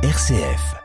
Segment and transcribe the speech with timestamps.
[0.00, 0.76] RCF.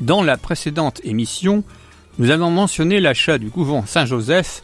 [0.00, 1.64] Dans la précédente émission,
[2.18, 4.62] nous avons mentionné l'achat du couvent Saint-Joseph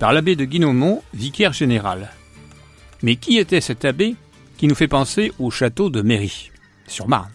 [0.00, 2.10] par l'abbé de Guinomont, vicaire général.
[3.04, 4.16] Mais qui était cet abbé
[4.56, 6.50] qui nous fait penser au château de Méry,
[6.86, 7.32] sur Marne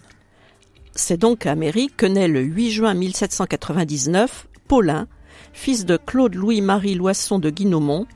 [0.94, 5.08] C'est donc à Méry que naît le 8 juin 1799 Paulin,
[5.52, 8.06] fils de Claude Louis-Marie Loisson de Guinomont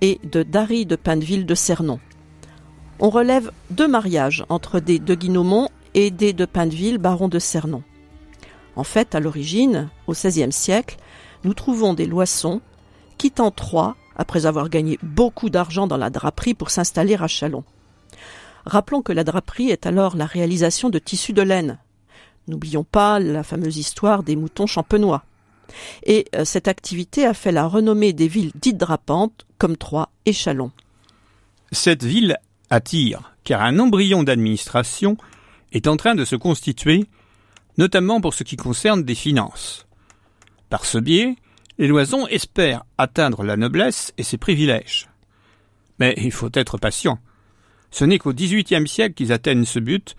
[0.00, 1.98] et de Dary de Pineville de Cernon.
[3.00, 7.82] On relève deux mariages entre des de Guinomont et des de Pineville, baron de Cernon.
[8.76, 10.96] En fait, à l'origine, au XVIe siècle,
[11.44, 12.60] nous trouvons des Loissons
[13.18, 17.64] quittant Troyes après avoir gagné beaucoup d'argent dans la draperie pour s'installer à Chalon.
[18.66, 21.78] Rappelons que la draperie est alors la réalisation de tissus de laine.
[22.48, 25.24] N'oublions pas la fameuse histoire des moutons champenois.
[26.04, 30.32] Et euh, cette activité a fait la renommée des villes dites drapantes comme Troyes et
[30.32, 30.70] Chalon.
[31.72, 32.36] Cette ville
[32.70, 35.16] attire, car un embryon d'administration
[35.72, 37.06] est en train de se constituer,
[37.78, 39.86] notamment pour ce qui concerne des finances.
[40.70, 41.36] Par ce biais,
[41.78, 45.08] les loisons espèrent atteindre la noblesse et ses privilèges.
[45.98, 47.18] Mais il faut être patient.
[47.94, 50.16] Ce n'est qu'au XVIIIe siècle qu'ils atteignent ce but,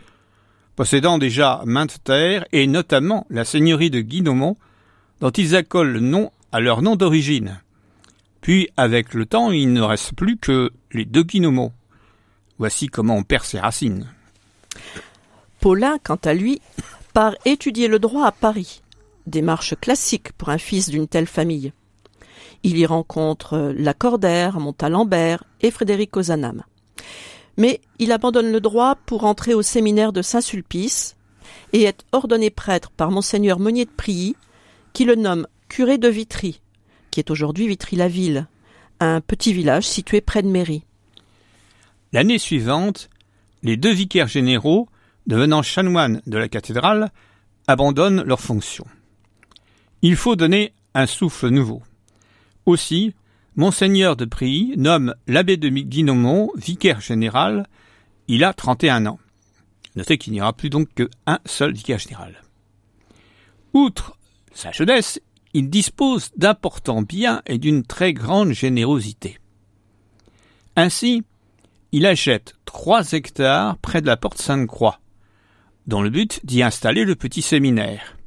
[0.78, 4.56] possédant déjà maintes terres et notamment la seigneurie de Guinomont,
[5.20, 7.60] dont ils accolent le nom à leur nom d'origine.
[8.40, 11.74] Puis, avec le temps, il ne reste plus que les deux Guinomont.
[12.60, 14.08] Voici comment on perd ses racines.
[15.60, 16.62] Paulin, quant à lui,
[17.14, 18.84] part étudier le droit à Paris
[19.28, 21.74] démarche classique pour un fils d'une telle famille.
[22.64, 26.64] Il y rencontre Lacordaire, Montalembert et Frédéric Ozanam.
[27.58, 31.16] Mais il abandonne le droit pour entrer au séminaire de Saint-Sulpice
[31.74, 34.36] et est ordonné prêtre par monseigneur Meunier de Prilly,
[34.94, 36.62] qui le nomme curé de Vitry,
[37.12, 38.48] qui est aujourd'hui Vitry-la-Ville,
[39.00, 40.84] un petit village situé près de Méry.
[42.14, 43.10] L'année suivante,
[43.64, 44.88] les deux vicaires généraux,
[45.28, 47.12] devenant chanoines de la cathédrale,
[47.68, 48.86] abandonnent leurs fonctions.
[50.02, 51.82] Il faut donner un souffle nouveau.
[52.66, 53.14] Aussi,
[53.58, 57.68] Monseigneur de Prilly nomme l'abbé de Guinomont vicaire général.
[58.28, 59.20] Il a 31 ans.
[59.96, 62.42] Notez qu'il n'y aura plus donc qu'un seul vicaire général.
[63.74, 64.18] Outre
[64.54, 65.22] sa jeunesse,
[65.54, 69.40] il dispose d'importants biens et d'une très grande générosité.
[70.76, 71.24] Ainsi,
[71.94, 75.00] il achète trois hectares près de la porte Sainte-Croix,
[75.88, 78.18] dans le but d'y installer le petit séminaire.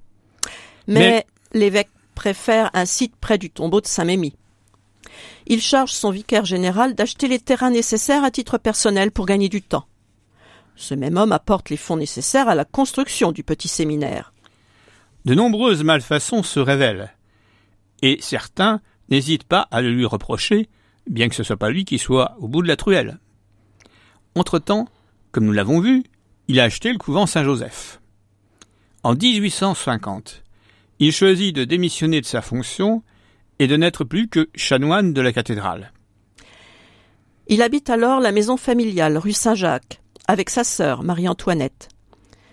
[0.86, 4.34] Mais, l'évêque préfère un site près du tombeau de Saint-Mémy.
[5.50, 9.62] Il charge son vicaire général d'acheter les terrains nécessaires à titre personnel pour gagner du
[9.62, 9.86] temps.
[10.76, 14.34] Ce même homme apporte les fonds nécessaires à la construction du petit séminaire.
[15.24, 17.14] De nombreuses malfaçons se révèlent,
[18.02, 20.68] et certains n'hésitent pas à le lui reprocher,
[21.08, 23.18] bien que ce soit pas lui qui soit au bout de la truelle.
[24.34, 24.86] Entre-temps,
[25.32, 26.04] comme nous l'avons vu,
[26.46, 28.00] il a acheté le couvent Saint-Joseph.
[29.02, 30.42] En 1850,
[30.98, 33.02] il choisit de démissionner de sa fonction
[33.58, 35.92] et de n'être plus que chanoine de la cathédrale.
[37.48, 41.88] Il habite alors la maison familiale rue Saint-Jacques avec sa sœur Marie-Antoinette.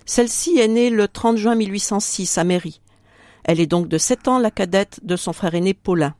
[0.05, 2.81] Celle-ci est née le 30 juin 1806 à Méry.
[3.43, 6.15] Elle est donc de sept ans la cadette de son frère aîné Paulin.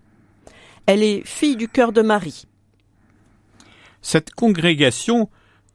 [0.85, 2.45] Elle est fille du cœur de Marie.
[4.01, 5.29] Cette congrégation,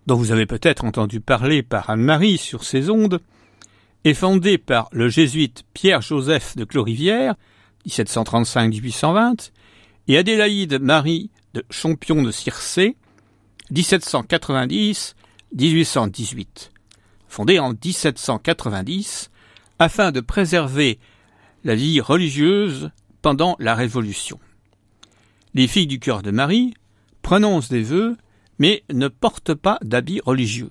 [0.06, 3.21] dont vous avez peut-être entendu parler par Anne-Marie sur ses ondes,
[4.04, 7.34] est fondée par le jésuite Pierre-Joseph de Clorivière,
[7.87, 9.51] 1735-1820,
[10.09, 12.97] et Adélaïde Marie de Champion de Circé,
[13.73, 16.71] 1790-1818,
[17.29, 19.31] fondée en 1790
[19.79, 20.99] afin de préserver
[21.65, 22.91] la vie religieuse
[23.23, 24.39] pendant la Révolution.
[25.55, 26.75] Les filles du cœur de Marie
[27.23, 28.17] prononcent des vœux
[28.59, 30.71] mais ne portent pas d'habits religieux.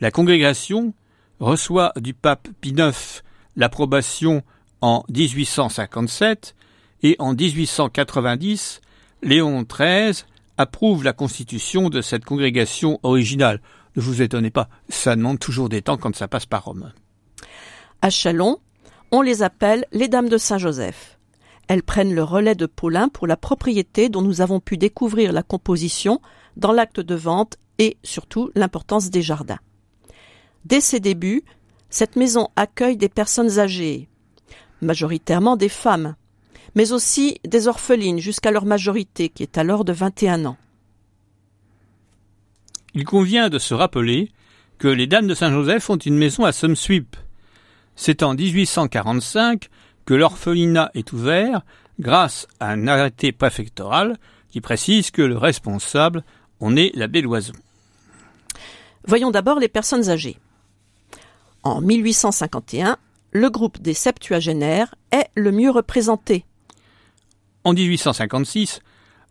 [0.00, 0.94] La congrégation
[1.38, 3.22] reçoit du pape Pie IX
[3.56, 4.42] l'approbation
[4.80, 6.54] en 1857
[7.02, 8.80] et en 1890,
[9.22, 10.24] Léon XIII
[10.56, 13.60] approuve la constitution de cette congrégation originale.
[13.96, 16.92] Ne vous étonnez pas, ça demande toujours des temps quand ça passe par Rome.
[18.02, 18.58] À Chalon,
[19.10, 21.18] on les appelle les Dames de Saint-Joseph.
[21.68, 25.42] Elles prennent le relais de Paulin pour la propriété dont nous avons pu découvrir la
[25.42, 26.20] composition
[26.56, 29.58] dans l'acte de vente et surtout l'importance des jardins.
[30.64, 31.44] Dès ses débuts,
[31.90, 34.08] cette maison accueille des personnes âgées,
[34.80, 36.14] majoritairement des femmes,
[36.74, 40.56] mais aussi des orphelines jusqu'à leur majorité, qui est alors de 21 ans.
[42.94, 44.30] Il convient de se rappeler
[44.78, 47.16] que les Dames de Saint-Joseph ont une maison à Sumsweep.
[47.96, 49.68] C'est en 1845
[50.04, 51.62] que l'orphelinat est ouvert
[51.98, 54.16] grâce à un arrêté préfectoral
[54.50, 56.22] qui précise que le responsable
[56.60, 57.52] en est l'abbé Loison.
[59.04, 60.38] Voyons d'abord les personnes âgées.
[61.62, 62.98] En 1851,
[63.32, 66.44] le groupe des septuagénaires est le mieux représenté.
[67.64, 68.80] En 1856,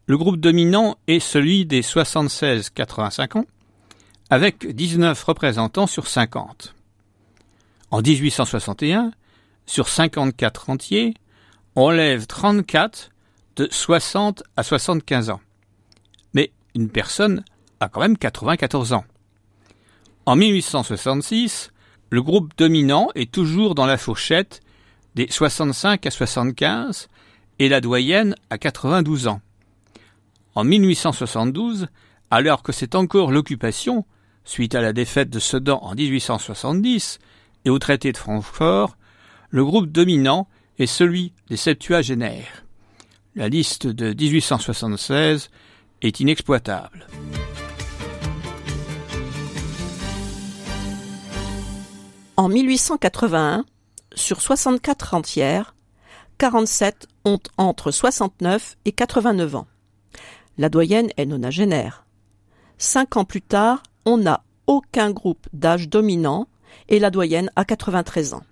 [0.05, 3.45] le groupe dominant est celui des 76-85 ans,
[4.29, 6.75] avec 19 représentants sur 50.
[7.91, 9.11] En 1861,
[9.65, 11.13] sur 54 entiers,
[11.75, 13.11] on lève 34
[13.57, 15.41] de 60 à 75 ans.
[16.33, 17.43] Mais une personne
[17.79, 19.05] a quand même 94 ans.
[20.25, 21.71] En 1866,
[22.09, 24.61] le groupe dominant est toujours dans la fourchette
[25.15, 27.09] des 65 à 75
[27.59, 29.41] et la doyenne à 92 ans.
[30.55, 31.87] En 1872,
[32.31, 34.05] alors que c'est encore l'occupation,
[34.43, 37.19] suite à la défaite de Sedan en 1870
[37.65, 38.97] et au traité de Francfort,
[39.49, 40.47] le groupe dominant
[40.79, 42.63] est celui des septuagénaires.
[43.35, 45.49] La liste de 1876
[46.01, 47.07] est inexploitable.
[52.37, 53.65] En 1881,
[54.13, 55.75] sur 64 rentières,
[56.37, 59.67] 47 ont entre 69 et 89 ans.
[60.59, 62.05] La doyenne est nonagénaire.
[62.77, 66.47] Cinq ans plus tard, on n'a aucun groupe d'âge dominant
[66.89, 68.43] et la doyenne a 93 ans.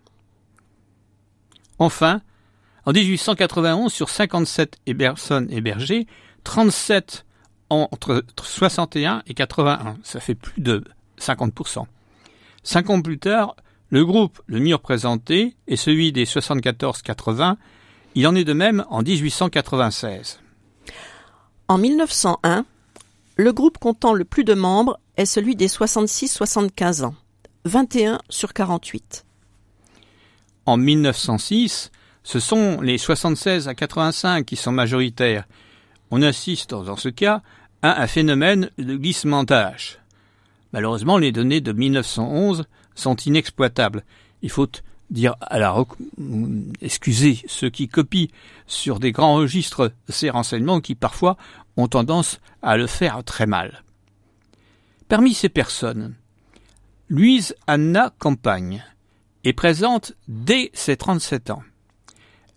[1.77, 2.21] Enfin,
[2.85, 6.07] en 1891, sur 57 personnes hébergées,
[6.43, 7.23] 37
[7.69, 9.97] entre 61 et 81.
[10.01, 10.83] Ça fait plus de
[11.19, 11.85] 50%.
[12.63, 13.55] Cinq ans plus tard,
[13.89, 17.55] le groupe le mieux représenté est celui des 74-80.
[18.15, 20.39] Il en est de même en 1896.
[21.67, 22.65] En 1901,
[23.37, 27.15] le groupe comptant le plus de membres est celui des 66-75 ans,
[27.65, 29.25] 21 sur 48.
[30.65, 31.91] En 1906,
[32.23, 35.45] ce sont les 76 à 85 qui sont majoritaires.
[36.11, 37.41] On assiste dans ce cas
[37.81, 39.99] à un phénomène de glissement d'âge.
[40.73, 42.65] Malheureusement, les données de 1911
[42.95, 44.03] sont inexploitables.
[44.41, 44.67] Il faut
[45.09, 45.75] dire à la
[46.81, 48.27] excusez ceux qui copient
[48.65, 51.37] sur des grands registres ces renseignements qui parfois
[51.77, 53.83] ont tendance à le faire très mal.
[55.07, 56.15] Parmi ces personnes,
[57.09, 58.83] Louise Anna Campagne
[59.43, 61.63] est présente dès ses 37 ans.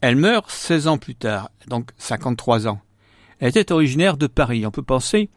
[0.00, 2.80] Elle meurt 16 ans plus tard, donc 53 ans.
[3.40, 4.64] Elle était originaire de Paris.
[4.66, 5.28] On peut penser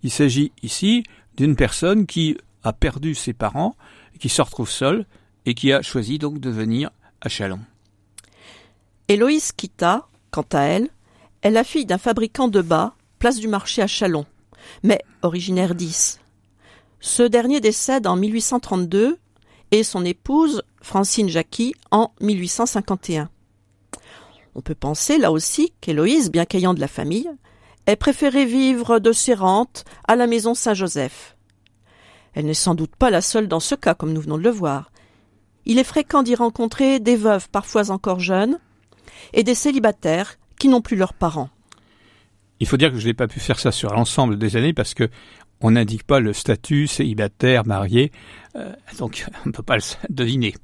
[0.00, 1.04] qu'il s'agit ici
[1.36, 3.76] d'une personne qui a perdu ses parents
[4.18, 5.06] qui se retrouve seule
[5.46, 7.60] et qui a choisi donc de venir à Chalon.
[9.08, 10.88] Héloïse Kita, quant à elle,
[11.42, 14.26] est la fille d'un fabricant de bas, place du marché à Chalon,
[14.82, 16.18] mais originaire d'Is.
[17.00, 19.18] Ce dernier décède en 1832
[19.70, 23.30] et son épouse, Francine Jacqui, en 1851.
[24.54, 27.30] On peut penser là aussi qu'Héloïse, bien qu'ayant de la famille,
[27.86, 31.37] ait préféré vivre de ses rentes à la maison Saint-Joseph.
[32.38, 34.50] Elle n'est sans doute pas la seule dans ce cas, comme nous venons de le
[34.50, 34.92] voir.
[35.66, 38.60] Il est fréquent d'y rencontrer des veuves parfois encore jeunes
[39.32, 41.50] et des célibataires qui n'ont plus leurs parents.
[42.60, 44.94] Il faut dire que je n'ai pas pu faire ça sur l'ensemble des années parce
[44.94, 45.10] que
[45.60, 48.12] on n'indique pas le statut célibataire, marié,
[48.54, 50.54] euh, donc on ne peut pas le deviner.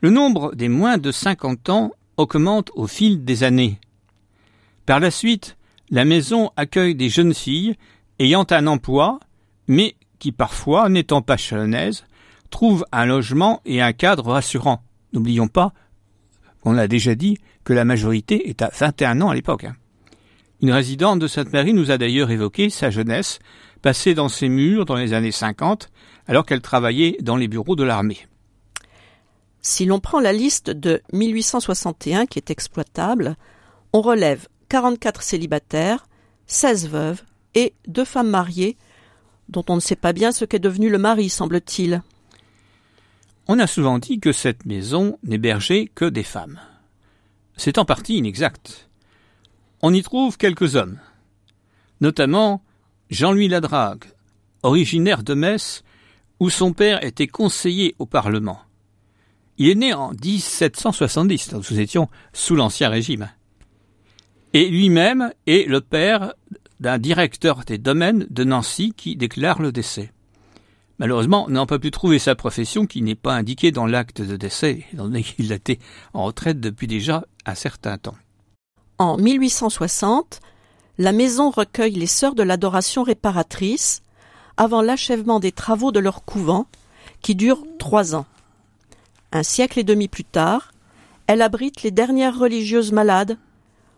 [0.00, 3.78] Le nombre des moins de 50 ans augmente au fil des années.
[4.86, 5.58] Par la suite,
[5.90, 7.76] la maison accueille des jeunes filles
[8.18, 9.20] ayant un emploi,
[9.68, 12.04] mais qui parfois, n'étant pas chalonnaises,
[12.50, 14.82] trouvent un logement et un cadre rassurant.
[15.12, 15.72] N'oublions pas,
[16.64, 19.64] on l'a déjà dit, que la majorité est à 21 ans à l'époque.
[19.64, 19.76] Hein.
[20.62, 23.40] Une résidente de Sainte-Marie nous a d'ailleurs évoqué sa jeunesse,
[23.82, 25.90] passée dans ses murs dans les années 50,
[26.26, 28.26] alors qu'elle travaillait dans les bureaux de l'armée.
[29.60, 33.36] Si l'on prend la liste de 1861 qui est exploitable,
[33.92, 36.06] on relève 44 célibataires,
[36.46, 37.22] 16 veuves
[37.54, 38.76] et deux femmes mariées
[39.48, 42.02] dont on ne sait pas bien ce qu'est devenu le mari, semble-t-il.
[43.48, 46.60] On a souvent dit que cette maison n'hébergeait que des femmes.
[47.56, 48.88] C'est en partie inexact.
[49.82, 50.98] On y trouve quelques hommes,
[52.00, 52.62] notamment
[53.10, 54.04] Jean-Louis Ladrague,
[54.62, 55.84] originaire de Metz,
[56.40, 58.60] où son père était conseiller au Parlement.
[59.58, 63.30] Il est né en 1770, donc nous étions sous l'Ancien Régime.
[64.52, 66.34] Et lui-même est le père
[66.80, 70.12] d'un directeur des domaines de Nancy qui déclare le décès.
[70.98, 74.36] Malheureusement, on n'a pas pu trouver sa profession qui n'est pas indiquée dans l'acte de
[74.36, 75.78] décès, étant donné qu'il était
[76.14, 78.16] en retraite depuis déjà un certain temps.
[78.98, 80.40] En 1860,
[80.98, 84.02] la maison recueille les sœurs de l'adoration réparatrice,
[84.56, 86.66] avant l'achèvement des travaux de leur couvent,
[87.20, 88.24] qui durent trois ans.
[89.32, 90.72] Un siècle et demi plus tard,
[91.26, 93.36] elle abrite les dernières religieuses malades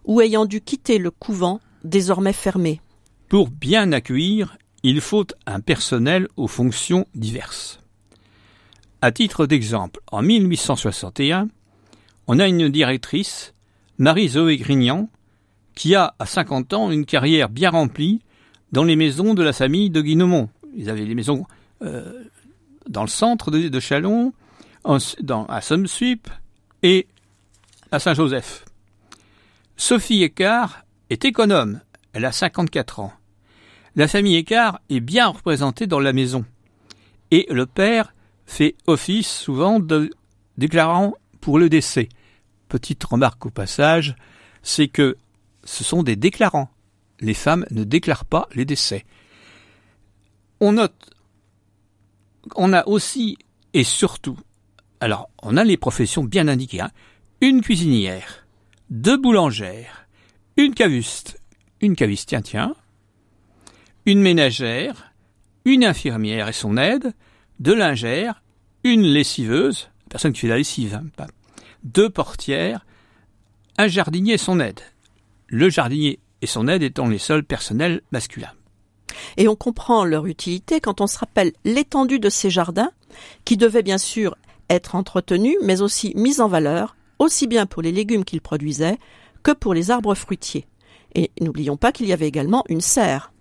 [0.05, 2.81] ou ayant dû quitter le couvent désormais fermé.
[3.29, 7.81] Pour bien accueillir, il faut un personnel aux fonctions diverses.
[9.01, 11.49] À titre d'exemple, en 1861,
[12.27, 13.55] on a une directrice,
[13.99, 15.09] Marie-Zoé Grignan,
[15.75, 18.21] qui a à 50 ans une carrière bien remplie
[18.73, 20.49] dans les maisons de la famille de Guinomont.
[20.77, 21.47] Ils avaient des maisons
[21.83, 22.25] euh,
[22.89, 24.33] dans le centre de, de Chalon,
[24.85, 26.29] à Somsuip
[26.83, 27.07] et
[27.91, 28.65] à Saint-Joseph.
[29.77, 31.81] Sophie Écart est économe.
[32.13, 33.13] Elle a 54 ans.
[33.97, 36.45] La famille Écart est bien représentée dans la maison.
[37.31, 38.15] Et le père
[38.47, 40.11] fait office souvent de
[40.57, 42.09] déclarant pour le décès.
[42.69, 44.17] Petite remarque au passage,
[44.63, 45.17] c'est que
[45.65, 46.71] ce sont des déclarants.
[47.21, 49.05] Les femmes ne déclarent pas les décès.
[50.61, 51.11] On note,
[52.57, 53.39] on a aussi
[53.75, 54.39] et surtout,
[55.01, 56.91] alors on a les professions bien indiquées, hein,
[57.41, 58.47] une cuisinière,
[58.91, 60.08] deux boulangères,
[60.59, 61.41] une cavuste,
[61.81, 62.75] une caviste, tiens, tiens,
[64.07, 65.13] une ménagère,
[65.65, 67.13] une infirmière et son aide,
[67.61, 68.43] deux lingères,
[68.83, 71.27] une lessiveuse, personne qui fait la lessive, hein,
[71.85, 72.85] deux portières,
[73.79, 74.81] un jardinier et son aide.
[75.47, 78.53] Le jardinier et son aide étant les seuls personnels masculins.
[79.37, 82.91] Et on comprend leur utilité quand on se rappelle l'étendue de ces jardins,
[83.45, 84.37] qui devaient bien sûr
[84.69, 88.99] être entretenus, mais aussi mis en valeur, aussi bien pour les légumes qu'ils produisaient
[89.43, 90.67] que pour les arbres fruitiers.
[91.15, 93.33] Et n'oublions pas qu'il y avait également une serre.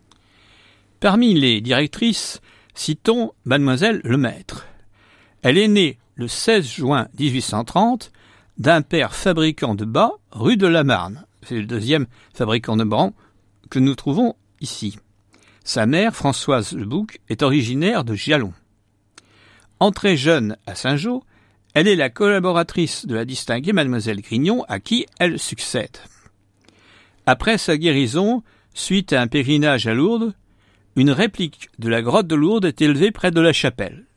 [1.00, 2.42] Parmi les directrices,
[2.74, 4.66] citons mademoiselle Lemaître.
[5.42, 8.12] Elle est née le 16 juin 1830
[8.58, 11.26] d'un père fabricant de bas rue de la Marne.
[11.44, 13.12] C'est le deuxième fabricant de bras
[13.70, 14.98] que nous trouvons ici.
[15.64, 18.54] Sa mère, Françoise Lebouc, est originaire de Gialon.
[19.80, 21.22] Entrée jeune à Saint-Jean,
[21.78, 25.96] elle est la collaboratrice de la distinguée mademoiselle Grignon à qui elle succède.
[27.28, 28.42] Après sa guérison,
[28.74, 30.34] suite à un pèlerinage à Lourdes,
[30.96, 34.08] une réplique de la grotte de Lourdes est élevée près de la chapelle.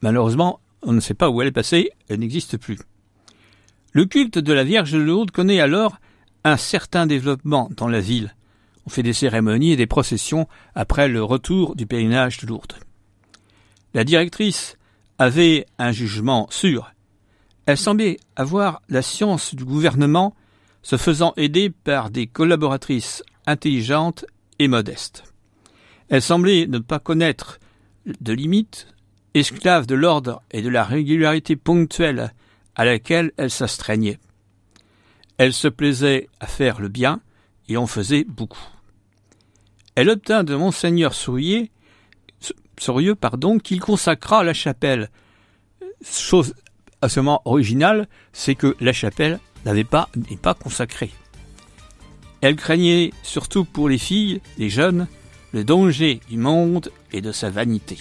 [0.00, 2.78] Malheureusement, on ne sait pas où elle est passée, elle n'existe plus.
[3.90, 5.96] Le culte de la Vierge de Lourdes connaît alors
[6.44, 8.32] un certain développement dans la ville.
[8.86, 10.46] On fait des cérémonies et des processions
[10.76, 12.74] après le retour du pèlerinage de Lourdes.
[13.92, 14.78] La directrice
[15.18, 16.92] avait un jugement sûr.
[17.66, 20.34] Elle semblait avoir la science du gouvernement,
[20.82, 24.26] se faisant aider par des collaboratrices intelligentes
[24.58, 25.24] et modestes.
[26.08, 27.58] Elle semblait ne pas connaître
[28.20, 28.88] de limites,
[29.32, 32.34] esclave de l'ordre et de la régularité ponctuelle
[32.74, 34.18] à laquelle elle s'astreignait.
[35.38, 37.20] Elle se plaisait à faire le bien
[37.68, 38.68] et en faisait beaucoup.
[39.94, 41.70] Elle obtint de monseigneur Sourier,
[42.78, 45.10] Sourieux pardon, qu'il consacra la chapelle.
[46.04, 46.54] Chose
[47.00, 51.10] absolument originale, c'est que la chapelle n'avait pas n'est pas consacrée.
[52.40, 55.06] Elle craignait surtout pour les filles, les jeunes,
[55.52, 57.98] le danger du monde et de sa vanité.